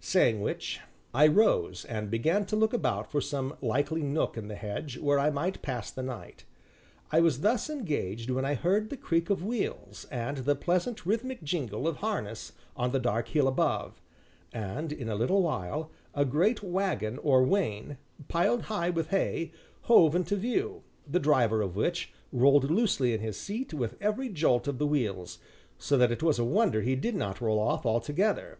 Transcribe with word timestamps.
Saying 0.00 0.40
which, 0.40 0.80
I 1.12 1.26
rose 1.26 1.84
and 1.84 2.10
began 2.10 2.46
to 2.46 2.56
look 2.56 2.72
about 2.72 3.12
for 3.12 3.20
some 3.20 3.54
likely 3.60 4.02
nook 4.02 4.34
in 4.38 4.48
the 4.48 4.54
hedge, 4.54 4.96
where 4.96 5.18
I 5.18 5.28
might 5.28 5.60
pass 5.60 5.90
the 5.90 6.02
night. 6.02 6.46
I 7.12 7.20
was 7.20 7.42
thus 7.42 7.68
engaged 7.68 8.30
when 8.30 8.46
I 8.46 8.54
heard 8.54 8.88
the 8.88 8.96
creak 8.96 9.28
of 9.28 9.44
wheels, 9.44 10.06
and 10.10 10.38
the 10.38 10.54
pleasant 10.56 11.04
rhythmic 11.04 11.42
jingle 11.42 11.86
of 11.86 11.98
harness 11.98 12.52
on 12.74 12.92
the 12.92 12.98
dark 12.98 13.28
hill 13.28 13.46
above, 13.46 14.00
and, 14.54 14.90
in 14.90 15.10
a 15.10 15.14
little 15.14 15.42
while, 15.42 15.90
a 16.14 16.24
great 16.24 16.62
wagon 16.62 17.18
or 17.18 17.44
wain, 17.44 17.98
piled 18.26 18.62
high 18.62 18.88
with 18.88 19.10
hay, 19.10 19.52
hove 19.82 20.14
into 20.16 20.36
view, 20.36 20.82
the 21.06 21.20
driver 21.20 21.60
of 21.60 21.76
which 21.76 22.10
rolled 22.32 22.70
loosely 22.70 23.12
in 23.12 23.20
his 23.20 23.36
seat 23.36 23.74
with 23.74 23.98
every 24.00 24.30
jolt 24.30 24.66
of 24.66 24.78
the 24.78 24.86
wheels, 24.86 25.40
so 25.76 25.98
that 25.98 26.10
it 26.10 26.22
was 26.22 26.38
a 26.38 26.42
wonder 26.42 26.80
he 26.80 26.96
did 26.96 27.14
not 27.14 27.42
roll 27.42 27.58
off 27.58 27.84
altogether. 27.84 28.56